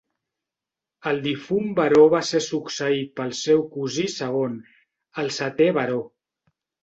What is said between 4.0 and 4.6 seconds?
segon,